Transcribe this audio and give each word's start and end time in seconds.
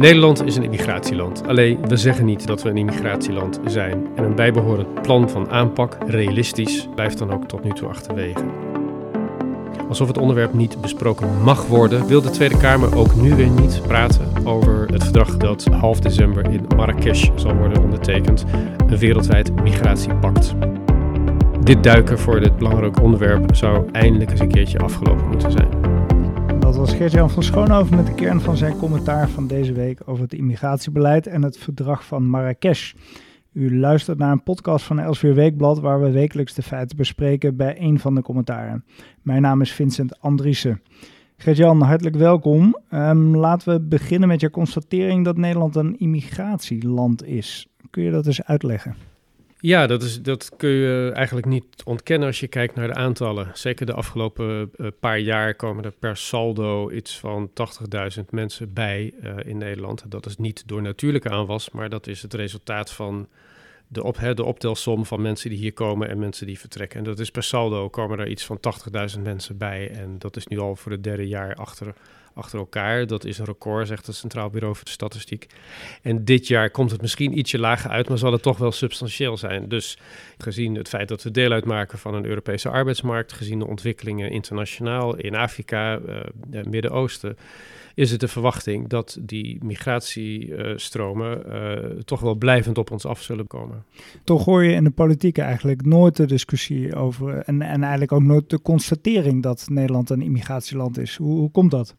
Nederland 0.00 0.46
is 0.46 0.56
een 0.56 0.62
immigratieland. 0.62 1.46
Alleen 1.46 1.78
we 1.88 1.96
zeggen 1.96 2.24
niet 2.24 2.46
dat 2.46 2.62
we 2.62 2.68
een 2.68 2.76
immigratieland 2.76 3.60
zijn. 3.66 4.06
En 4.16 4.24
een 4.24 4.34
bijbehorend 4.34 5.02
plan 5.02 5.30
van 5.30 5.50
aanpak, 5.50 5.96
realistisch, 6.06 6.88
blijft 6.94 7.18
dan 7.18 7.32
ook 7.32 7.44
tot 7.44 7.64
nu 7.64 7.72
toe 7.72 7.88
achterwege. 7.88 8.44
Alsof 9.88 10.08
het 10.08 10.18
onderwerp 10.18 10.52
niet 10.52 10.80
besproken 10.80 11.42
mag 11.42 11.66
worden, 11.66 12.06
wil 12.06 12.22
de 12.22 12.30
Tweede 12.30 12.56
Kamer 12.56 12.96
ook 12.96 13.14
nu 13.14 13.34
weer 13.34 13.50
niet 13.50 13.82
praten 13.86 14.26
over 14.44 14.86
het 14.92 15.02
verdrag 15.02 15.36
dat 15.36 15.64
half 15.64 16.00
december 16.00 16.50
in 16.50 16.66
Marrakesh 16.76 17.28
zal 17.34 17.54
worden 17.54 17.82
ondertekend, 17.82 18.44
een 18.86 18.98
wereldwijd 18.98 19.62
migratiepact. 19.62 20.54
Dit 21.60 21.82
duiken 21.82 22.18
voor 22.18 22.40
dit 22.40 22.56
belangrijke 22.56 23.02
onderwerp 23.02 23.54
zou 23.54 23.88
eindelijk 23.92 24.30
eens 24.30 24.40
een 24.40 24.52
keertje 24.52 24.78
afgelopen 24.78 25.28
moeten 25.28 25.52
zijn. 25.52 25.99
Dat 26.70 26.78
was 26.78 26.94
Gert-Jan 26.94 27.30
van 27.30 27.42
Schoonhoven 27.42 27.96
met 27.96 28.06
de 28.06 28.14
kern 28.14 28.40
van 28.40 28.56
zijn 28.56 28.76
commentaar 28.76 29.28
van 29.28 29.46
deze 29.46 29.72
week 29.72 30.00
over 30.04 30.22
het 30.22 30.32
immigratiebeleid 30.32 31.26
en 31.26 31.42
het 31.42 31.58
verdrag 31.58 32.04
van 32.04 32.28
Marrakesh. 32.28 32.92
U 33.52 33.78
luistert 33.78 34.18
naar 34.18 34.32
een 34.32 34.42
podcast 34.42 34.84
van 34.84 34.98
Elsevier 34.98 35.34
Weekblad 35.34 35.80
waar 35.80 36.00
we 36.00 36.10
wekelijks 36.10 36.54
de 36.54 36.62
feiten 36.62 36.96
bespreken 36.96 37.56
bij 37.56 37.80
een 37.80 37.98
van 37.98 38.14
de 38.14 38.22
commentaren. 38.22 38.84
Mijn 39.22 39.42
naam 39.42 39.60
is 39.60 39.72
Vincent 39.72 40.20
Andriessen. 40.20 40.82
Gert-Jan, 41.36 41.82
hartelijk 41.82 42.16
welkom. 42.16 42.76
Um, 42.92 43.36
laten 43.36 43.72
we 43.72 43.80
beginnen 43.80 44.28
met 44.28 44.40
je 44.40 44.50
constatering 44.50 45.24
dat 45.24 45.36
Nederland 45.36 45.76
een 45.76 45.98
immigratieland 45.98 47.24
is. 47.24 47.66
Kun 47.90 48.02
je 48.02 48.10
dat 48.10 48.26
eens 48.26 48.44
uitleggen? 48.44 49.09
Ja, 49.60 49.86
dat, 49.86 50.02
is, 50.02 50.22
dat 50.22 50.50
kun 50.56 50.70
je 50.70 51.10
eigenlijk 51.14 51.46
niet 51.46 51.64
ontkennen 51.84 52.28
als 52.28 52.40
je 52.40 52.48
kijkt 52.48 52.74
naar 52.74 52.86
de 52.86 52.94
aantallen. 52.94 53.50
Zeker 53.52 53.86
de 53.86 53.92
afgelopen 53.92 54.70
uh, 54.76 54.86
paar 55.00 55.18
jaar 55.18 55.54
komen 55.54 55.84
er 55.84 55.92
per 55.98 56.16
saldo 56.16 56.90
iets 56.90 57.18
van 57.18 57.50
80.000 58.18 58.24
mensen 58.30 58.72
bij 58.72 59.12
uh, 59.22 59.32
in 59.44 59.58
Nederland. 59.58 60.04
Dat 60.08 60.26
is 60.26 60.36
niet 60.36 60.62
door 60.66 60.82
natuurlijke 60.82 61.30
aanwas, 61.30 61.70
maar 61.70 61.88
dat 61.88 62.06
is 62.06 62.22
het 62.22 62.34
resultaat 62.34 62.90
van 62.90 63.28
de, 63.88 64.02
op, 64.02 64.18
de 64.34 64.44
optelsom 64.44 65.06
van 65.06 65.22
mensen 65.22 65.50
die 65.50 65.58
hier 65.58 65.72
komen 65.72 66.08
en 66.08 66.18
mensen 66.18 66.46
die 66.46 66.58
vertrekken. 66.58 66.98
En 66.98 67.04
dat 67.04 67.18
is 67.18 67.30
per 67.30 67.42
saldo 67.42 67.88
komen 67.88 68.18
er 68.18 68.28
iets 68.28 68.44
van 68.44 68.60
80.000 69.16 69.22
mensen 69.22 69.58
bij. 69.58 69.90
En 69.90 70.18
dat 70.18 70.36
is 70.36 70.46
nu 70.46 70.58
al 70.58 70.76
voor 70.76 70.92
het 70.92 71.04
derde 71.04 71.28
jaar 71.28 71.54
achter 71.54 71.94
achter 72.34 72.58
elkaar. 72.58 73.06
Dat 73.06 73.24
is 73.24 73.38
een 73.38 73.44
record, 73.44 73.86
zegt 73.86 74.06
het 74.06 74.16
Centraal 74.16 74.50
Bureau 74.50 74.74
voor 74.74 74.84
de 74.84 74.90
Statistiek. 74.90 75.46
En 76.02 76.24
dit 76.24 76.46
jaar 76.46 76.70
komt 76.70 76.90
het 76.90 77.00
misschien 77.00 77.38
ietsje 77.38 77.58
lager 77.58 77.90
uit, 77.90 78.08
maar 78.08 78.18
zal 78.18 78.32
het 78.32 78.42
toch 78.42 78.58
wel 78.58 78.72
substantieel 78.72 79.36
zijn. 79.36 79.68
Dus 79.68 79.98
gezien 80.38 80.74
het 80.74 80.88
feit 80.88 81.08
dat 81.08 81.22
we 81.22 81.30
deel 81.30 81.52
uitmaken 81.52 81.98
van 81.98 82.14
een 82.14 82.26
Europese 82.26 82.68
arbeidsmarkt, 82.68 83.32
gezien 83.32 83.58
de 83.58 83.66
ontwikkelingen 83.66 84.30
internationaal 84.30 85.16
in 85.16 85.34
Afrika, 85.34 85.98
uh, 85.98 86.62
Midden-Oosten, 86.64 87.36
is 87.94 88.10
het 88.10 88.20
de 88.20 88.28
verwachting 88.28 88.88
dat 88.88 89.18
die 89.20 89.64
migratiestromen 89.64 91.42
uh, 91.46 92.00
toch 92.04 92.20
wel 92.20 92.34
blijvend 92.34 92.78
op 92.78 92.90
ons 92.90 93.04
af 93.04 93.22
zullen 93.22 93.46
komen. 93.46 93.84
Toch 94.24 94.44
hoor 94.44 94.64
je 94.64 94.72
in 94.72 94.84
de 94.84 94.90
politiek 94.90 95.38
eigenlijk 95.38 95.84
nooit 95.84 96.16
de 96.16 96.26
discussie 96.26 96.94
over 96.94 97.36
en, 97.38 97.62
en 97.62 97.80
eigenlijk 97.80 98.12
ook 98.12 98.22
nooit 98.22 98.50
de 98.50 98.62
constatering 98.62 99.42
dat 99.42 99.66
Nederland 99.70 100.10
een 100.10 100.22
immigratieland 100.22 100.98
is. 100.98 101.16
Hoe, 101.16 101.38
hoe 101.38 101.50
komt 101.50 101.70
dat? 101.70 101.96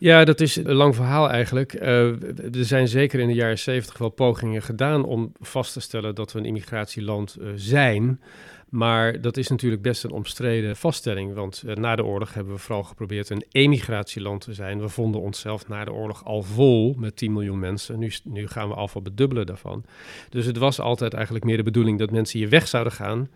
Ja, 0.00 0.24
dat 0.24 0.40
is 0.40 0.56
een 0.56 0.72
lang 0.72 0.94
verhaal 0.94 1.30
eigenlijk. 1.30 1.72
Uh, 1.72 2.08
er 2.54 2.64
zijn 2.64 2.88
zeker 2.88 3.20
in 3.20 3.26
de 3.26 3.34
jaren 3.34 3.58
zeventig 3.58 3.98
wel 3.98 4.08
pogingen 4.08 4.62
gedaan 4.62 5.04
om 5.04 5.32
vast 5.40 5.72
te 5.72 5.80
stellen 5.80 6.14
dat 6.14 6.32
we 6.32 6.38
een 6.38 6.44
immigratieland 6.44 7.36
uh, 7.40 7.48
zijn. 7.54 8.20
Maar 8.68 9.20
dat 9.20 9.36
is 9.36 9.48
natuurlijk 9.48 9.82
best 9.82 10.04
een 10.04 10.10
omstreden 10.10 10.76
vaststelling. 10.76 11.34
Want 11.34 11.62
uh, 11.66 11.74
na 11.74 11.96
de 11.96 12.04
oorlog 12.04 12.34
hebben 12.34 12.52
we 12.52 12.58
vooral 12.58 12.82
geprobeerd 12.82 13.30
een 13.30 13.44
emigratieland 13.50 14.40
te 14.40 14.54
zijn. 14.54 14.80
We 14.80 14.88
vonden 14.88 15.20
onszelf 15.20 15.68
na 15.68 15.84
de 15.84 15.92
oorlog 15.92 16.24
al 16.24 16.42
vol 16.42 16.94
met 16.98 17.16
10 17.16 17.32
miljoen 17.32 17.58
mensen. 17.58 17.98
Nu, 17.98 18.12
nu 18.24 18.46
gaan 18.46 18.68
we 18.68 18.74
al 18.74 18.88
van 18.88 19.02
bedubbelen 19.02 19.46
daarvan. 19.46 19.84
Dus 20.28 20.46
het 20.46 20.56
was 20.56 20.80
altijd 20.80 21.14
eigenlijk 21.14 21.44
meer 21.44 21.56
de 21.56 21.62
bedoeling 21.62 21.98
dat 21.98 22.10
mensen 22.10 22.38
hier 22.38 22.48
weg 22.48 22.68
zouden 22.68 22.92
gaan 22.92 23.28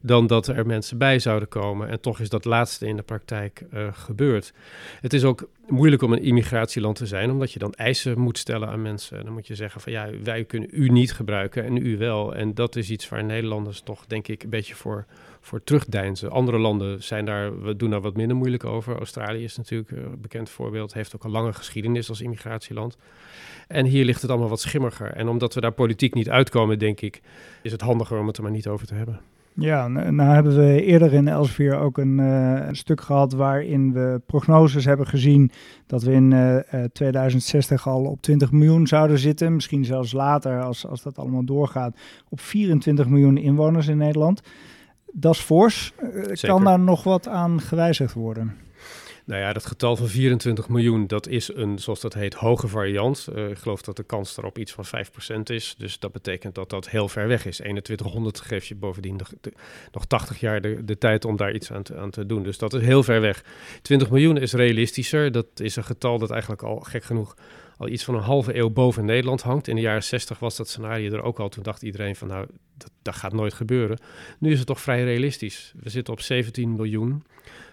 dan 0.00 0.26
dat 0.26 0.46
er 0.46 0.66
mensen 0.66 0.98
bij 0.98 1.18
zouden 1.18 1.48
komen. 1.48 1.88
En 1.88 2.00
toch 2.00 2.20
is 2.20 2.28
dat 2.28 2.44
laatste 2.44 2.86
in 2.86 2.96
de 2.96 3.02
praktijk 3.02 3.62
uh, 3.74 3.88
gebeurd. 3.92 4.52
Het 5.00 5.12
is 5.12 5.24
ook 5.24 5.48
moeilijk 5.68 6.02
om 6.02 6.12
een 6.12 6.22
immigratieland 6.22 6.96
te 6.96 7.06
zijn, 7.06 7.30
omdat 7.30 7.52
je 7.52 7.58
dan 7.58 7.72
eisen 7.72 8.18
moet 8.18 8.38
stellen 8.38 8.68
aan 8.68 8.82
mensen. 8.82 9.18
En 9.18 9.24
dan 9.24 9.32
moet 9.32 9.46
je 9.46 9.54
zeggen 9.54 9.80
van 9.80 9.92
ja, 9.92 10.08
wij 10.22 10.44
kunnen 10.44 10.68
u 10.72 10.88
niet 10.88 11.12
gebruiken 11.12 11.64
en 11.64 11.76
u 11.76 11.98
wel. 11.98 12.34
En 12.34 12.54
dat 12.54 12.76
is 12.76 12.90
iets 12.90 13.08
waar 13.08 13.24
Nederlanders 13.24 13.80
toch 13.80 14.06
denk 14.06 14.28
ik 14.28 14.42
een 14.42 14.50
beetje 14.50 14.74
voor, 14.74 15.06
voor 15.40 15.64
terugdeinzen. 15.64 16.30
Andere 16.30 16.58
landen 16.58 17.02
zijn 17.02 17.24
daar, 17.24 17.62
we 17.62 17.76
doen 17.76 17.90
daar 17.90 18.00
wat 18.00 18.16
minder 18.16 18.36
moeilijk 18.36 18.64
over. 18.64 18.96
Australië 18.96 19.44
is 19.44 19.56
natuurlijk 19.56 19.90
een 19.90 20.20
bekend 20.20 20.50
voorbeeld, 20.50 20.94
heeft 20.94 21.14
ook 21.14 21.24
een 21.24 21.30
lange 21.30 21.52
geschiedenis 21.52 22.08
als 22.08 22.20
immigratieland. 22.20 22.96
En 23.68 23.86
hier 23.86 24.04
ligt 24.04 24.22
het 24.22 24.30
allemaal 24.30 24.48
wat 24.48 24.60
schimmiger. 24.60 25.12
En 25.12 25.28
omdat 25.28 25.54
we 25.54 25.60
daar 25.60 25.72
politiek 25.72 26.14
niet 26.14 26.30
uitkomen, 26.30 26.78
denk 26.78 27.00
ik, 27.00 27.20
is 27.62 27.72
het 27.72 27.80
handiger 27.80 28.18
om 28.18 28.26
het 28.26 28.36
er 28.36 28.42
maar 28.42 28.52
niet 28.52 28.68
over 28.68 28.86
te 28.86 28.94
hebben. 28.94 29.20
Ja, 29.60 29.88
nou 29.88 30.34
hebben 30.34 30.56
we 30.56 30.82
eerder 30.82 31.12
in 31.12 31.28
Elsevier 31.28 31.76
ook 31.76 31.98
een, 31.98 32.18
uh, 32.18 32.66
een, 32.66 32.76
stuk 32.76 33.00
gehad 33.00 33.32
waarin 33.32 33.92
we 33.92 34.20
prognoses 34.26 34.84
hebben 34.84 35.06
gezien 35.06 35.50
dat 35.86 36.02
we 36.02 36.12
in 36.12 36.30
uh, 36.30 36.84
2060 36.92 37.88
al 37.88 38.04
op 38.04 38.22
20 38.22 38.52
miljoen 38.52 38.86
zouden 38.86 39.18
zitten. 39.18 39.54
Misschien 39.54 39.84
zelfs 39.84 40.12
later, 40.12 40.62
als, 40.62 40.86
als 40.86 41.02
dat 41.02 41.18
allemaal 41.18 41.44
doorgaat, 41.44 41.96
op 42.28 42.40
24 42.40 43.08
miljoen 43.08 43.36
inwoners 43.36 43.88
in 43.88 43.96
Nederland. 43.96 44.40
Dat 45.12 45.34
is 45.34 45.40
fors. 45.40 45.92
Uh, 46.14 46.32
kan 46.40 46.64
daar 46.64 46.80
nog 46.80 47.04
wat 47.04 47.28
aan 47.28 47.60
gewijzigd 47.60 48.14
worden? 48.14 48.56
Nou 49.30 49.42
ja, 49.42 49.52
dat 49.52 49.66
getal 49.66 49.96
van 49.96 50.08
24 50.08 50.68
miljoen, 50.68 51.06
dat 51.06 51.26
is 51.28 51.54
een, 51.54 51.78
zoals 51.78 52.00
dat 52.00 52.14
heet, 52.14 52.34
hoge 52.34 52.68
variant. 52.68 53.28
Uh, 53.34 53.50
ik 53.50 53.58
geloof 53.58 53.82
dat 53.82 53.96
de 53.96 54.02
kans 54.02 54.34
daarop 54.34 54.58
iets 54.58 54.72
van 54.72 54.84
5% 54.86 55.42
is. 55.42 55.74
Dus 55.78 55.98
dat 55.98 56.12
betekent 56.12 56.54
dat 56.54 56.70
dat 56.70 56.88
heel 56.88 57.08
ver 57.08 57.28
weg 57.28 57.46
is. 57.46 57.56
2100 57.56 58.40
geeft 58.40 58.66
je 58.66 58.74
bovendien 58.74 59.20
nog 59.92 60.06
80 60.06 60.40
jaar 60.40 60.60
de, 60.60 60.84
de, 60.84 60.98
tijd 60.98 61.24
om 61.24 61.36
daar 61.36 61.54
iets 61.54 61.72
aan 61.72 61.82
te, 61.82 61.96
aan 61.96 62.10
te 62.10 62.26
doen. 62.26 62.42
Dus 62.42 62.58
dat 62.58 62.74
is 62.74 62.82
heel 62.82 63.02
ver 63.02 63.20
weg. 63.20 63.44
20 63.82 64.10
miljoen 64.10 64.36
is 64.36 64.52
realistischer. 64.52 65.32
Dat 65.32 65.46
is 65.56 65.76
een 65.76 65.84
getal 65.84 66.18
dat 66.18 66.30
eigenlijk 66.30 66.62
al 66.62 66.80
gek 66.80 67.04
genoeg 67.04 67.34
al 67.76 67.88
iets 67.88 68.04
van 68.04 68.14
een 68.14 68.22
halve 68.22 68.56
eeuw 68.56 68.70
boven 68.70 69.04
Nederland 69.04 69.42
hangt. 69.42 69.68
In 69.68 69.74
de 69.74 69.80
jaren 69.80 70.02
60 70.02 70.38
was 70.38 70.56
dat 70.56 70.68
scenario 70.68 71.12
er 71.12 71.22
ook 71.22 71.40
al. 71.40 71.48
Toen 71.48 71.62
dacht 71.62 71.82
iedereen 71.82 72.16
van 72.16 72.28
nou, 72.28 72.46
dat, 72.76 72.90
dat 73.02 73.14
gaat 73.14 73.32
nooit 73.32 73.54
gebeuren. 73.54 73.98
Nu 74.38 74.52
is 74.52 74.58
het 74.58 74.66
toch 74.66 74.80
vrij 74.80 75.04
realistisch. 75.04 75.72
We 75.82 75.90
zitten 75.90 76.12
op 76.12 76.20
17 76.20 76.72
miljoen 76.72 77.22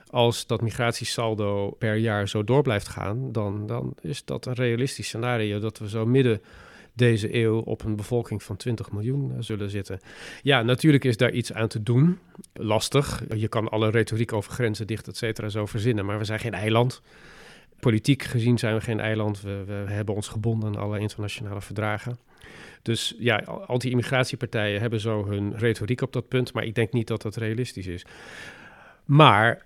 als 0.10 0.48
dat 0.48 0.62
migratiesaldo 0.62 1.70
per 1.70 1.96
jaar 1.96 2.28
zo 2.30 2.44
door 2.44 2.62
blijft 2.62 2.88
gaan, 2.88 3.32
dan, 3.32 3.68
dan 3.68 3.96
is 4.02 4.26
dat 4.26 4.46
een 4.46 4.54
realistisch 4.54 5.08
scenario 5.08 5.60
dat 5.60 5.78
we 5.78 5.90
zo 5.90 6.06
midden 6.06 6.42
deze 6.98 7.36
eeuw 7.36 7.60
op 7.60 7.84
een 7.84 7.96
bevolking 7.96 8.44
van 8.44 8.56
20 8.56 8.92
miljoen 8.92 9.32
uh, 9.32 9.38
zullen 9.40 9.70
zitten. 9.70 10.00
Ja, 10.42 10.62
natuurlijk 10.62 11.04
is 11.04 11.18
daar 11.18 11.32
iets 11.32 11.54
aan 11.54 11.68
te 11.68 11.84
doen. 11.84 12.20
Lastig. 12.54 13.24
Je 13.36 13.48
kan 13.48 13.70
alle 13.70 13.90
retoriek 13.90 14.34
over 14.34 14.52
grenzen 14.52 14.88
dicht, 14.88 15.08
et 15.08 15.18
cetera, 15.18 15.50
zo 15.50 15.66
verzinnen, 15.66 16.06
maar 16.06 16.18
we 16.18 16.24
zijn 16.24 16.40
geen 16.40 16.54
eiland. 16.54 17.02
Politiek 17.80 18.24
gezien 18.24 18.58
zijn 18.58 18.76
we 18.76 18.82
geen 18.82 19.00
eiland. 19.00 19.42
We, 19.42 19.64
we 19.66 19.74
hebben 19.74 20.16
ons 20.16 20.28
gebonden 20.28 20.70
aan 20.70 20.82
alle 20.82 21.00
internationale 21.00 21.62
verdragen. 21.62 22.18
Dus 22.82 23.16
ja, 23.18 23.38
anti-immigratiepartijen 23.66 24.82
hebben 24.82 25.00
zo 25.00 25.26
hun 25.26 25.58
retoriek 25.58 26.02
op 26.02 26.14
dat 26.14 26.28
punt, 26.28 26.54
maar 26.54 26.64
ik 26.64 26.76
denk 26.76 26.92
niet 26.92 27.08
dat 27.08 27.22
dat 27.22 27.36
realistisch 27.36 27.88
is. 27.88 28.06
Maar 29.08 29.66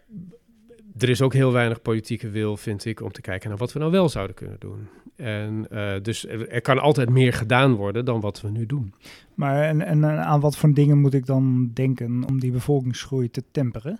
er 0.98 1.10
is 1.10 1.22
ook 1.22 1.34
heel 1.34 1.52
weinig 1.52 1.82
politieke 1.82 2.30
wil, 2.30 2.58
vind 2.58 2.86
ik, 2.86 3.02
om 3.02 3.12
te 3.12 3.22
kijken 3.22 3.50
naar 3.50 3.58
wat 3.58 3.74
we 3.74 3.80
nou 3.80 3.92
wel 3.92 4.10
zouden 4.10 4.36
kunnen 4.36 4.60
doen. 4.60 4.88
En 5.16 5.68
uh, 5.72 5.94
dus 6.02 6.28
er, 6.28 6.62
kan 6.62 6.80
altijd 6.80 7.10
meer 7.10 7.34
gedaan 7.34 7.74
worden 7.74 8.06
dan 8.06 8.20
wat 8.20 8.42
we 8.42 8.50
nu 8.50 8.66
doen. 8.66 8.94
Maar 9.36 9.64
en, 9.64 9.82
en 9.82 10.06
aan 10.06 10.40
wat 10.40 10.58
voor 10.58 10.74
dingen 10.74 10.98
moet 10.98 11.14
ik 11.14 11.26
dan 11.26 11.72
denken 11.74 12.24
om 12.28 12.40
die 12.40 12.52
bevolkingsgroei 12.52 13.32
te 13.32 13.44
temperen? 13.52 14.00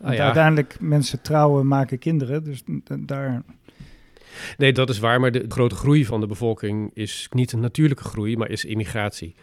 Ah, 0.00 0.14
ja. 0.14 0.24
Uiteindelijk 0.24 0.76
mensen 0.80 1.22
trouwen, 1.22 1.66
maken 1.66 1.98
kinderen, 1.98 2.44
dus 2.44 2.62
daar... 3.00 3.42
Nee, 4.56 4.72
dat 4.72 4.88
is 4.88 4.98
waar, 4.98 5.20
maar 5.20 5.32
de 5.32 5.44
grote 5.48 5.74
groei 5.74 6.04
van 6.04 6.20
de 6.20 6.26
bevolking 6.26 6.90
is 6.94 7.28
niet 7.32 7.52
een 7.52 7.60
natuurlijke 7.60 8.04
groei, 8.04 8.36
maar 8.36 8.50
is 8.50 8.64
immigratie. 8.64 9.34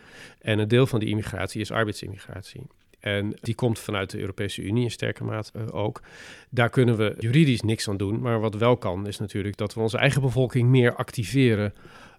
En 0.42 0.60
een 0.60 0.68
deel 0.68 0.88
van 0.88 1.00
die 1.00 1.10
immigratie 1.10 1.62
is 1.62 1.72
arbeidsimmigratie. 1.72 2.62
En 3.06 3.34
die 3.42 3.56
komt 3.56 3.80
vanuit 3.80 4.10
de 4.10 4.20
Europese 4.20 4.62
Unie 4.62 4.84
in 4.84 4.92
sterke 4.92 5.24
mate 5.24 5.52
uh, 5.56 5.76
ook. 5.76 6.02
Daar 6.50 6.70
kunnen 6.70 6.98
we 6.98 7.16
juridisch 7.20 7.62
niks 7.62 7.90
aan 7.90 7.98
doen. 7.98 8.20
Maar 8.20 8.40
wat 8.40 8.56
wel 8.56 8.78
kan, 8.78 9.08
is 9.08 9.20
natuurlijk 9.20 9.58
dat 9.58 9.74
we 9.74 9.80
onze 9.80 9.98
eigen 9.98 10.22
bevolking 10.22 10.70
meer 10.70 10.96
activeren 10.96 11.74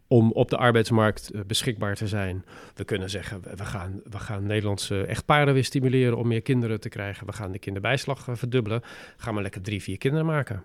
om 0.07 0.33
op 0.33 0.51
de 0.51 0.57
arbeidsmarkt 0.57 1.31
uh, 1.35 1.41
beschikbaar 1.47 1.95
te 1.95 2.09
zijn. 2.09 2.45
We 2.75 2.85
kunnen 2.85 3.11
zeggen, 3.11 3.41
we 3.57 3.65
gaan, 3.65 4.01
we 4.11 4.19
gaan 4.19 4.47
Nederlandse 4.47 5.03
echtparen 5.03 5.55
weer 5.55 5.65
stimuleren 5.65 6.17
om 6.17 6.29
meer 6.29 6.43
kinderen 6.43 6.81
te 6.81 6.89
krijgen. 6.89 7.27
We 7.27 7.33
gaan 7.33 7.53
de 7.53 7.59
kinderbijslag 7.59 8.29
uh, 8.29 8.35
verdubbelen. 8.35 8.83
Gaan 9.17 9.35
we 9.35 9.43
lekker 9.43 9.63
drie, 9.63 9.83
vier 9.83 9.99
kinderen 9.99 10.27
maken. 10.27 10.65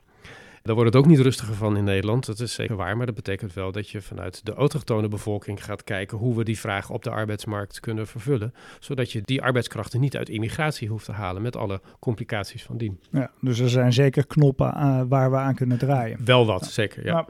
Daar 0.64 0.76
wordt 0.76 0.94
het 0.94 1.04
ook 1.04 1.10
niet 1.10 1.20
rustiger 1.20 1.56
van 1.56 1.78
in 1.78 1.84
Nederland, 1.84 2.26
dat 2.26 2.40
is 2.40 2.54
zeker 2.54 2.76
waar. 2.76 2.98
Maar 2.98 3.06
dat 3.06 3.16
betekent 3.16 3.54
wel 3.54 3.72
dat 3.72 3.90
je 3.90 4.02
vanuit 4.02 4.46
de 4.46 4.54
autochtone 4.54 5.08
bevolking 5.08 5.64
gaat 5.64 5.84
kijken 5.84 6.18
hoe 6.18 6.36
we 6.36 6.44
die 6.44 6.60
vraag 6.60 6.90
op 6.90 7.04
de 7.04 7.10
arbeidsmarkt 7.10 7.80
kunnen 7.80 8.08
vervullen. 8.08 8.54
Zodat 8.80 9.12
je 9.12 9.22
die 9.26 9.42
arbeidskrachten 9.42 10.00
niet 10.00 10.18
uit 10.18 10.30
immigratie 10.30 10.88
hoeft 10.88 11.06
te 11.06 11.12
halen 11.12 11.42
met 11.42 11.56
alle 11.56 11.82
complicaties 12.00 12.64
van 12.64 12.78
dien. 12.78 13.00
Ja, 13.12 13.32
dus 13.42 13.60
er 13.60 13.70
zijn 13.70 13.94
zeker 13.94 14.28
knoppen 14.28 14.74
aan, 14.74 15.08
waar 15.08 15.32
we 15.32 15.38
aan 15.38 15.56
kunnen 15.56 15.78
draaien. 15.78 16.20
Wel 16.26 16.46
wat, 16.46 16.66
zeker, 16.66 17.06
ja. 17.06 17.28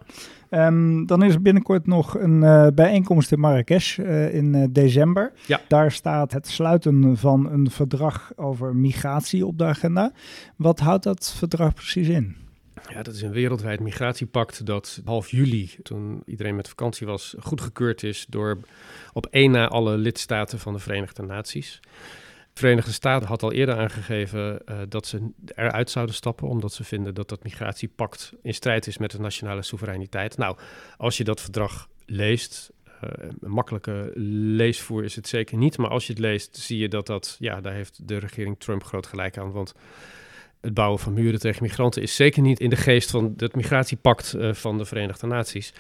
Ehm, 0.50 1.06
dan 1.06 1.24
is 1.24 1.34
er 1.34 1.42
binnenkort 1.42 1.88
nog 1.88 2.18
een 2.18 2.42
uh, 2.42 2.68
bijeenkomst 2.74 3.32
in 3.32 3.40
Marrakesh 3.40 3.98
uh, 3.98 4.34
in 4.34 4.54
uh, 4.54 4.66
december. 4.70 5.32
Ja. 5.48 5.60
Daar 5.68 5.92
staat 5.92 6.32
het 6.32 6.48
sluiten 6.48 7.18
van 7.18 7.52
een 7.52 7.70
verdrag 7.70 8.32
over 8.36 8.76
migratie 8.76 9.46
op 9.46 9.58
de 9.58 9.64
agenda. 9.64 10.12
Wat 10.56 10.80
houdt 10.80 11.04
dat 11.04 11.34
verdrag 11.38 11.74
precies 11.74 12.08
in? 12.08 12.36
Ja, 12.90 13.04
dat 13.04 13.14
is 13.14 13.22
een 13.22 13.32
wereldwijd 13.32 13.80
migratiepact 13.80 14.66
dat 14.66 15.02
half 15.06 15.30
juli, 15.30 15.76
toen 15.84 16.24
iedereen 16.26 16.56
met 16.56 16.68
vakantie 16.68 17.08
was, 17.08 17.36
goedgekeurd 17.40 18.04
is 18.04 18.26
door 18.30 18.60
op 19.14 19.26
één 19.26 19.52
na 19.52 19.68
alle 19.68 19.98
lidstaten 19.98 20.60
van 20.60 20.74
de 20.74 20.80
Verenigde 20.80 21.24
Naties. 21.24 21.80
De 22.54 22.60
Verenigde 22.60 22.92
Staten 22.92 23.28
had 23.28 23.44
al 23.44 23.52
eerder 23.52 23.78
aangegeven 23.78 24.62
uh, 24.66 24.80
dat 24.90 25.08
ze 25.08 25.30
eruit 25.56 25.90
zouden 25.90 26.16
stappen, 26.16 26.48
omdat 26.48 26.74
ze 26.74 26.84
vinden 26.84 27.14
dat 27.14 27.30
dat 27.30 27.44
migratiepact 27.44 28.34
in 28.42 28.54
strijd 28.54 28.88
is 28.88 28.98
met 28.98 29.12
de 29.12 29.20
nationale 29.20 29.62
soevereiniteit. 29.62 30.38
Nou, 30.38 30.58
als 30.98 31.18
je 31.18 31.24
dat 31.24 31.42
verdrag 31.42 31.90
leest, 32.06 32.72
uh, 33.04 33.10
een 33.40 33.52
makkelijke 33.52 34.12
leesvoer 34.16 35.04
is 35.04 35.16
het 35.16 35.28
zeker 35.28 35.58
niet, 35.58 35.78
maar 35.78 35.90
als 35.90 36.08
je 36.08 36.14
het 36.14 36.22
leest, 36.22 36.58
zie 36.58 36.78
je 36.78 36.88
dat 36.88 37.06
dat, 37.06 37.36
ja, 37.40 37.62
daar 37.62 37.74
heeft 37.74 38.08
de 38.08 38.18
regering 38.18 38.60
Trump 38.60 38.84
groot 38.84 39.08
gelijk 39.08 39.38
aan, 39.38 39.52
want 39.52 39.74
het 40.62 40.74
bouwen 40.74 41.00
van 41.00 41.14
muren 41.14 41.40
tegen 41.40 41.64
migranten 41.64 42.02
is 42.02 42.16
zeker 42.16 42.42
niet 42.42 42.60
in 42.60 42.70
de 42.70 42.76
geest 42.76 43.12
van 43.12 43.34
het 43.38 43.56
migratiepact 43.56 44.36
uh, 44.36 44.54
van 44.54 44.78
de 44.78 44.86
Verenigde 44.86 45.28
Naties. 45.28 45.74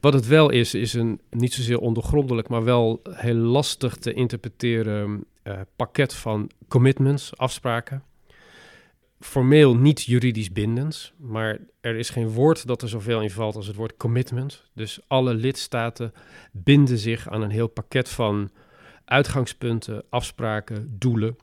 Wat 0.00 0.12
het 0.12 0.26
wel 0.26 0.50
is, 0.50 0.74
is 0.74 0.92
een 0.92 1.20
niet 1.30 1.52
zozeer 1.52 1.78
ondergrondelijk, 1.78 2.48
maar 2.48 2.64
wel 2.64 3.00
heel 3.10 3.34
lastig 3.34 3.96
te 3.96 4.12
interpreteren 4.12 5.24
uh, 5.42 5.60
pakket 5.76 6.14
van 6.14 6.50
commitments, 6.68 7.36
afspraken. 7.36 8.02
Formeel 9.20 9.76
niet 9.76 10.02
juridisch 10.02 10.52
bindend, 10.52 11.12
maar 11.16 11.58
er 11.80 11.96
is 11.96 12.10
geen 12.10 12.28
woord 12.28 12.66
dat 12.66 12.82
er 12.82 12.88
zoveel 12.88 13.20
in 13.20 13.30
valt 13.30 13.56
als 13.56 13.66
het 13.66 13.76
woord 13.76 13.96
commitment. 13.96 14.64
Dus 14.74 15.00
alle 15.06 15.34
lidstaten 15.34 16.12
binden 16.52 16.98
zich 16.98 17.28
aan 17.28 17.42
een 17.42 17.50
heel 17.50 17.68
pakket 17.68 18.08
van 18.08 18.50
uitgangspunten, 19.04 20.04
afspraken, 20.08 20.96
doelen 20.98 21.36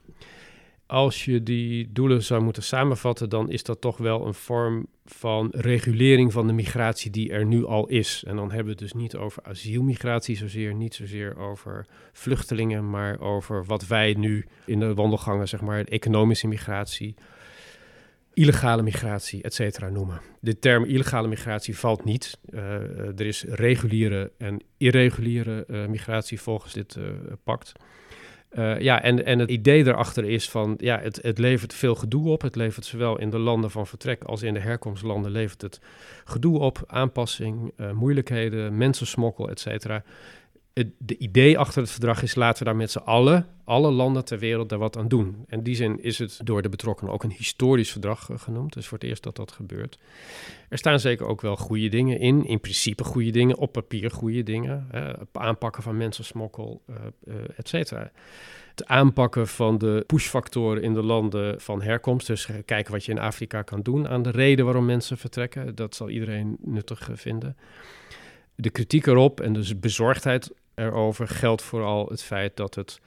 als 0.92 1.26
je 1.26 1.44
die 1.44 1.90
doelen 1.92 2.24
zou 2.24 2.42
moeten 2.44 2.64
samenvatten, 2.64 3.30
dan 3.30 3.50
is 3.50 3.64
dat 3.64 3.82
toch 3.82 3.98
wel 3.98 4.28
een 4.28 4.34
vorm 4.34 4.88
van 5.06 5.48
regulering 5.52 6.32
van 6.32 6.48
de 6.48 6.54
migratie 6.54 7.12
die 7.12 7.32
er 7.32 7.46
nu 7.46 7.66
al 7.66 7.88
is. 7.88 8.24
En 8.28 8.36
dan 8.36 8.48
hebben 8.48 8.64
we 8.64 8.70
het 8.70 8.80
dus 8.80 8.94
niet 8.94 9.16
over 9.16 9.44
asielmigratie 9.44 10.38
zozeer, 10.38 10.74
niet 10.74 10.94
zozeer 10.94 11.38
over 11.38 11.86
vluchtelingen, 12.12 12.90
maar 12.90 13.20
over 13.20 13.66
wat 13.66 13.88
wij 13.88 14.14
nu 14.14 14.46
in 14.66 14.80
de 14.80 14.94
wandelgangen, 14.94 15.48
zeg 15.48 15.62
maar, 15.62 15.84
economische 15.84 16.48
migratie, 16.48 17.16
illegale 18.34 18.82
migratie, 18.82 19.42
et 19.42 19.54
cetera, 19.54 19.90
noemen. 19.90 20.22
De 20.40 20.60
term 20.60 20.84
illegale 20.84 21.28
migratie 21.28 21.78
valt 21.78 22.04
niet. 22.04 22.38
Uh, 22.50 22.64
er 23.20 23.26
is 23.26 23.44
reguliere 23.44 24.32
en 24.38 24.62
irreguliere 24.78 25.64
uh, 25.68 25.86
migratie 25.86 26.42
volgens 26.42 26.74
dit 26.74 26.96
uh, 26.96 27.06
pact. 27.44 27.72
Uh, 28.58 28.80
ja, 28.80 29.02
en, 29.02 29.26
en 29.26 29.40
het 29.40 29.50
idee 29.50 29.84
daarachter 29.84 30.26
is 30.26 30.50
van, 30.50 30.74
ja, 30.78 31.00
het, 31.00 31.20
het 31.22 31.38
levert 31.38 31.74
veel 31.74 31.96
gedoe 31.96 32.30
op. 32.30 32.42
Het 32.42 32.56
levert 32.56 32.86
zowel 32.86 33.20
in 33.20 33.30
de 33.30 33.38
landen 33.38 33.72
van 33.72 33.88
vertrek 33.88 34.24
als 34.24 34.42
in 34.42 34.54
de 34.54 34.60
herkomstlanden 34.60 35.32
levert 35.32 35.62
het 35.62 35.80
gedoe 36.26 36.60
op, 36.60 36.84
aanpassing, 36.88 37.72
uh, 37.78 37.92
moeilijkheden, 37.92 38.78
mensensmokkel, 38.78 39.50
et 39.50 39.60
cetera. 39.60 40.04
Het 40.74 40.88
de 40.98 41.18
idee 41.18 41.58
achter 41.58 41.82
het 41.82 41.92
verdrag 41.92 42.24
is, 42.24 42.36
laten 42.36 42.60
we 42.60 42.66
daar 42.66 42.76
met 42.76 42.92
z'n 42.92 42.98
allen, 42.98 43.48
alle 43.64 43.92
landen 43.92 44.26
ter 44.26 44.40
wereld, 44.40 44.70
daar 44.70 44.80
wat 44.80 44.98
aan 44.98 45.08
doen. 45.08 45.46
In 45.48 45.64
die 45.64 45.76
zin 45.76 46.04
is 46.04 46.18
het 46.18 46.40
door 46.44 46.62
de 46.62 46.70
betrokkenen 46.70 47.14
ook 47.14 47.24
een 47.24 47.32
historisch 47.32 47.92
verdrag 47.92 48.30
uh, 48.30 48.40
genoemd. 48.40 48.74
Dus 48.74 48.88
voor 48.88 48.98
het 48.98 49.08
eerst 49.08 49.24
dat 49.24 49.36
dat 49.36 49.52
gebeurt. 49.52 50.00
Er 50.70 50.78
staan 50.78 51.00
zeker 51.00 51.26
ook 51.26 51.42
wel 51.42 51.56
goede 51.56 51.88
dingen 51.88 52.20
in, 52.20 52.46
in 52.46 52.60
principe 52.60 53.04
goede 53.04 53.32
dingen, 53.32 53.58
op 53.58 53.72
papier 53.72 54.12
goede 54.12 54.44
dingen. 54.44 54.88
aanpakken 55.32 55.84
van 55.84 55.98
mensensmokkel, 55.98 56.82
uh, 56.88 57.36
et 57.56 57.68
cetera. 57.68 58.12
Het 58.70 58.86
aanpakken 58.86 59.48
van 59.48 59.78
de 59.78 60.04
pushfactoren 60.08 60.84
in 60.84 60.94
de 60.94 61.04
landen 61.04 61.62
van 61.62 61.82
herkomst. 61.82 62.28
Dus 62.28 62.50
kijken 62.66 62.92
wat 62.92 63.06
je 63.06 63.12
in 63.12 63.20
Afrika 63.20 63.62
kan 63.62 63.82
doen 63.82 64.08
aan 64.08 64.22
de 64.22 64.32
reden 64.32 64.66
waarom 64.66 64.86
mensen 64.86 65.18
vertrekken. 65.18 65.76
Dat 65.76 65.96
zal 65.96 66.10
iedereen 66.10 66.58
nuttig 66.60 67.10
vinden. 67.14 67.58
De 68.56 68.70
kritiek 68.70 69.06
erop 69.06 69.40
en 69.40 69.54
dus 69.54 69.80
bezorgdheid 69.80 70.52
erover 70.76 71.28
geldt 71.28 71.62
vooral 71.62 72.08
het 72.08 72.24
feit 72.24 72.58
dat 72.58 72.76
het 72.76 73.00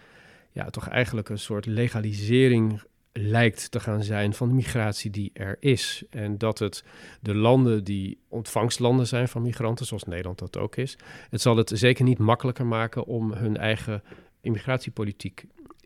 ja, 0.52 0.70
toch 0.70 0.88
eigenlijk 0.88 1.28
een 1.28 1.38
soort 1.38 1.66
legalisering 1.66 2.82
lijkt 3.12 3.70
te 3.70 3.80
gaan 3.80 4.02
zijn 4.02 4.34
van 4.34 4.48
de 4.48 4.54
migratie 4.54 5.10
die 5.10 5.30
er 5.32 5.56
is. 5.60 6.02
En 6.10 6.38
dat 6.38 6.58
het 6.58 6.84
de 7.20 7.34
landen 7.34 7.84
die 7.84 8.18
ontvangstlanden 8.28 9.06
zijn 9.06 9.28
van 9.28 9.42
migranten, 9.42 9.86
zoals 9.86 10.04
Nederland 10.04 10.38
dat 10.38 10.56
ook 10.56 10.76
is, 10.76 10.96
het 11.30 11.40
zal 11.40 11.56
het 11.56 11.70
zeker 11.74 12.04
niet 12.04 12.18
makkelijker 12.18 12.66
maken 12.66 13.04
om 13.04 13.32
hun 13.32 13.56
eigen 13.56 14.02
immigratiepolitiek 14.40 15.44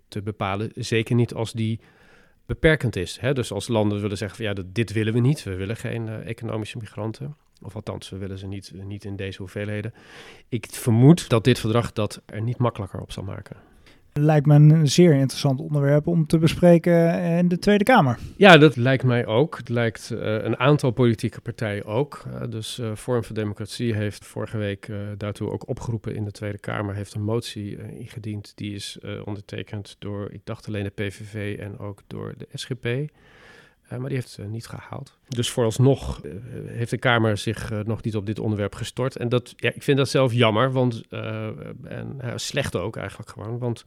te 0.08 0.22
bepalen. 0.22 0.70
Zeker 0.74 1.14
niet 1.14 1.34
als 1.34 1.52
die 1.52 1.80
beperkend 2.46 2.96
is. 2.96 3.18
Hè? 3.20 3.32
Dus 3.32 3.52
als 3.52 3.68
landen 3.68 4.00
willen 4.00 4.16
zeggen 4.16 4.36
van 4.36 4.46
ja, 4.46 4.62
dit 4.72 4.92
willen 4.92 5.12
we 5.12 5.20
niet, 5.20 5.42
we 5.42 5.54
willen 5.54 5.76
geen 5.76 6.06
uh, 6.06 6.26
economische 6.26 6.78
migranten. 6.78 7.36
Of 7.62 7.74
althans, 7.74 8.08
we 8.08 8.16
willen 8.16 8.38
ze 8.38 8.46
niet, 8.46 8.72
niet 8.84 9.04
in 9.04 9.16
deze 9.16 9.38
hoeveelheden. 9.38 9.92
Ik 10.48 10.66
vermoed 10.70 11.28
dat 11.28 11.44
dit 11.44 11.58
verdrag 11.58 11.92
dat 11.92 12.22
er 12.26 12.42
niet 12.42 12.58
makkelijker 12.58 13.00
op 13.00 13.12
zal 13.12 13.22
maken. 13.22 13.56
Lijkt 14.12 14.46
me 14.46 14.54
een 14.54 14.88
zeer 14.88 15.12
interessant 15.12 15.60
onderwerp 15.60 16.06
om 16.06 16.26
te 16.26 16.38
bespreken 16.38 17.22
in 17.22 17.48
de 17.48 17.58
Tweede 17.58 17.84
Kamer. 17.84 18.18
Ja, 18.36 18.56
dat 18.56 18.76
lijkt 18.76 19.04
mij 19.04 19.26
ook. 19.26 19.56
Het 19.56 19.68
lijkt 19.68 20.10
uh, 20.12 20.18
een 20.20 20.58
aantal 20.58 20.90
politieke 20.90 21.40
partijen 21.40 21.84
ook. 21.84 22.24
Uh, 22.26 22.42
dus 22.50 22.78
uh, 22.78 22.94
Forum 22.94 23.24
voor 23.24 23.34
Democratie 23.34 23.94
heeft 23.94 24.26
vorige 24.26 24.58
week 24.58 24.90
daartoe 25.16 25.50
ook 25.50 25.68
opgeroepen 25.68 26.14
in 26.14 26.24
de 26.24 26.30
Tweede 26.30 26.58
Kamer. 26.58 26.94
Heeft 26.94 27.14
een 27.14 27.22
motie 27.22 27.98
ingediend. 27.98 28.52
Die 28.54 28.74
is 28.74 28.98
ondertekend 29.24 29.96
door, 29.98 30.32
ik 30.32 30.40
dacht 30.44 30.66
alleen 30.66 30.84
de 30.84 31.02
PVV 31.04 31.58
en 31.58 31.78
ook 31.78 32.02
door 32.06 32.34
de 32.38 32.48
SGP. 32.54 32.86
Uh, 33.92 33.98
maar 33.98 34.08
die 34.08 34.18
heeft 34.18 34.30
ze 34.30 34.42
niet 34.42 34.66
gehaald. 34.66 35.18
Dus 35.28 35.50
vooralsnog 35.50 36.24
uh, 36.24 36.32
heeft 36.66 36.90
de 36.90 36.98
Kamer 36.98 37.36
zich 37.36 37.72
uh, 37.72 37.80
nog 37.80 38.02
niet 38.02 38.16
op 38.16 38.26
dit 38.26 38.38
onderwerp 38.38 38.74
gestort. 38.74 39.16
En 39.16 39.28
dat, 39.28 39.52
ja, 39.56 39.72
ik 39.74 39.82
vind 39.82 39.98
dat 39.98 40.08
zelf 40.08 40.32
jammer, 40.32 40.72
want, 40.72 41.02
en 41.08 42.20
slecht 42.36 42.76
ook 42.76 42.96
eigenlijk 42.96 43.30
gewoon. 43.30 43.58
Want 43.58 43.84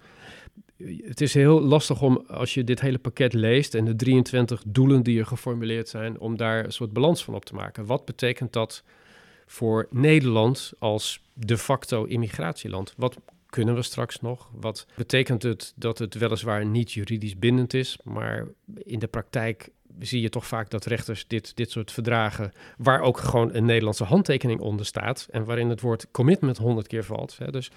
het 1.04 1.22
is 1.22 1.34
heel 1.34 1.62
lastig 1.62 2.02
om, 2.02 2.24
als 2.28 2.54
je 2.54 2.64
dit 2.64 2.82
hele 2.82 2.98
pakket 2.98 3.34
leest 3.34 3.76
en 3.76 3.86
de 3.86 3.96
23 3.96 4.64
doelen 4.66 5.04
die 5.04 5.20
er 5.20 5.26
geformuleerd 5.26 5.90
zijn, 5.90 6.20
om 6.20 6.38
daar 6.38 6.66
een 6.66 6.72
soort 6.72 6.94
balans 6.94 7.24
van 7.24 7.36
op 7.36 7.46
te 7.46 7.56
maken. 7.56 7.86
Wat 7.86 8.06
betekent 8.06 8.54
dat 8.54 8.84
voor 9.46 9.88
Nederland 9.90 10.74
als 10.80 11.22
de 11.34 11.58
facto 11.58 12.04
immigratieland? 12.04 12.94
Wat 12.98 13.18
kunnen 13.52 13.76
we 13.76 13.82
straks 13.82 14.22
nog? 14.22 14.50
Wat 14.54 14.86
betekent 14.96 15.44
het 15.44 15.74
dat 15.76 15.98
het 15.98 16.14
weliswaar 16.14 16.66
niet 16.66 16.92
juridisch 16.92 17.40
bindend 17.40 17.74
is, 17.74 17.98
maar 18.04 18.48
in 18.84 19.00
de 19.00 19.08
praktijk 19.08 19.70
zie 20.00 20.22
je 20.22 20.30
toch 20.30 20.48
vaak 20.48 20.70
dat 20.70 20.86
rechters 20.86 21.28
dit, 21.28 21.56
dit 21.56 21.72
soort 21.72 21.92
verdragen, 21.92 22.52
waar 22.78 23.02
ook 23.02 23.18
gewoon 23.18 23.54
een 23.54 23.66
Nederlandse 23.66 24.04
handtekening 24.04 24.60
onder 24.60 24.86
staat 24.86 25.28
en 25.32 25.46
waarin 25.46 25.70
het 25.70 25.82
woord 25.82 26.08
commitment 26.12 26.58
honderd 26.58 26.88
keer 26.88 27.04
valt. 27.04 27.38
Hè, 27.38 27.52
dus 27.52 27.72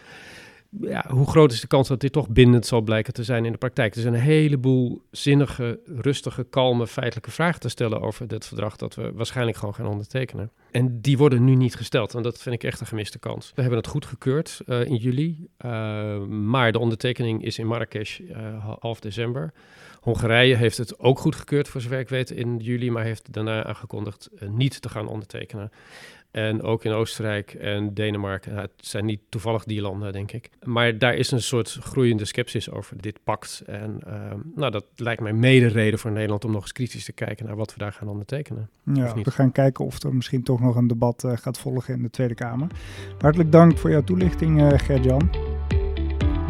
ja, 0.81 1.05
hoe 1.09 1.27
groot 1.27 1.53
is 1.53 1.61
de 1.61 1.67
kans 1.67 1.89
dat 1.89 2.01
dit 2.01 2.13
toch 2.13 2.29
bindend 2.29 2.67
zal 2.67 2.81
blijken 2.81 3.13
te 3.13 3.25
zijn 3.25 3.45
in 3.45 3.53
de 3.53 3.59
praktijk? 3.59 3.95
Er 3.95 4.01
zijn 4.01 4.15
een 4.15 4.21
heleboel 4.21 5.03
zinnige, 5.11 5.81
rustige, 5.97 6.45
kalme, 6.45 6.87
feitelijke 6.87 7.31
vragen 7.31 7.61
te 7.61 7.69
stellen 7.69 8.01
over 8.01 8.29
dit 8.29 8.47
verdrag 8.47 8.77
dat 8.77 8.95
we 8.95 9.13
waarschijnlijk 9.13 9.57
gewoon 9.57 9.75
gaan 9.75 9.87
ondertekenen. 9.87 10.51
En 10.71 11.01
die 11.01 11.19
worden 11.19 11.45
nu 11.45 11.55
niet 11.55 11.75
gesteld 11.75 12.15
en 12.15 12.23
dat 12.23 12.43
vind 12.43 12.55
ik 12.55 12.65
echt 12.65 12.81
een 12.81 12.87
gemiste 12.87 13.19
kans. 13.19 13.53
We 13.55 13.61
hebben 13.61 13.79
het 13.79 13.89
goedgekeurd 13.89 14.61
uh, 14.67 14.85
in 14.85 14.97
juli, 14.97 15.47
uh, 15.65 16.19
maar 16.25 16.73
de 16.73 16.79
ondertekening 16.79 17.45
is 17.45 17.59
in 17.59 17.67
Marrakesh 17.67 18.19
uh, 18.19 18.75
half 18.81 19.01
december. 19.01 19.53
Hongarije 20.01 20.57
heeft 20.57 20.79
het 20.79 20.99
ook 20.99 21.19
goedgekeurd, 21.19 21.69
voor 21.69 21.81
zover 21.81 21.99
ik 21.99 22.09
weet, 22.09 22.31
in 22.31 22.57
juli, 22.57 22.91
maar 22.91 23.05
heeft 23.05 23.33
daarna 23.33 23.65
aangekondigd 23.65 24.29
niet 24.41 24.83
te 24.83 24.89
gaan 24.89 25.09
ondertekenen. 25.09 25.71
En 26.35 26.63
ook 26.63 26.85
in 26.85 26.93
Oostenrijk 26.93 27.55
en 27.55 27.95
Denemarken. 27.95 28.55
Nou, 28.55 28.63
het 28.77 28.87
zijn 28.87 29.05
niet 29.05 29.21
toevallig 29.29 29.65
die 29.65 29.81
landen, 29.81 30.13
denk 30.13 30.33
ik. 30.33 30.51
Maar 30.63 30.99
daar 30.99 31.15
is 31.15 31.31
een 31.31 31.43
soort 31.43 31.79
groeiende 31.81 32.25
sceptisch 32.25 32.71
over 32.71 33.01
dit 33.01 33.19
pact. 33.25 33.63
En 33.67 34.01
uh, 34.07 34.13
nou, 34.55 34.71
dat 34.71 34.85
lijkt 34.97 35.23
mij 35.23 35.33
mede 35.33 35.67
reden 35.67 35.99
voor 35.99 36.11
Nederland 36.11 36.45
om 36.45 36.51
nog 36.51 36.63
eens 36.63 36.73
kritisch 36.73 37.05
te 37.05 37.13
kijken 37.13 37.47
naar 37.47 37.57
wat 37.57 37.73
we 37.73 37.79
daar 37.79 37.93
gaan 37.93 38.09
ondertekenen. 38.09 38.71
Ja, 38.83 39.15
we 39.15 39.31
gaan 39.31 39.53
kijken 39.53 39.85
of 39.85 40.03
er 40.03 40.15
misschien 40.15 40.43
toch 40.43 40.61
nog 40.61 40.77
een 40.77 40.87
debat 40.87 41.25
uh, 41.25 41.37
gaat 41.37 41.59
volgen 41.59 41.95
in 41.95 42.03
de 42.03 42.11
Tweede 42.11 42.35
Kamer. 42.35 42.69
Hartelijk 43.19 43.53
dank 43.53 43.79
voor 43.79 43.91
jouw 43.91 44.05
toelichting, 44.05 44.61
uh, 44.61 44.79
Gert-Jan. 44.79 45.54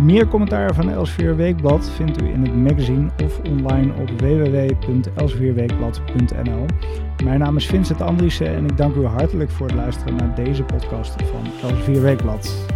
Meer 0.00 0.28
commentaar 0.28 0.74
van 0.74 0.90
Elsevier 0.90 1.36
Weekblad 1.36 1.90
vindt 1.90 2.22
u 2.22 2.26
in 2.26 2.42
het 2.42 2.56
magazine 2.56 3.10
of 3.24 3.38
online 3.38 3.92
op 3.92 4.10
www.elsevierweekblad.nl. 4.20 6.66
Mijn 7.24 7.38
naam 7.38 7.56
is 7.56 7.66
Vincent 7.66 8.00
Andriessen 8.00 8.46
en 8.46 8.64
ik 8.64 8.76
dank 8.76 8.94
u 8.94 9.06
hartelijk 9.06 9.50
voor 9.50 9.66
het 9.66 9.76
luisteren 9.76 10.16
naar 10.16 10.34
deze 10.34 10.62
podcast 10.62 11.14
van 11.22 11.70
Elsevier 11.70 12.02
Weekblad. 12.02 12.66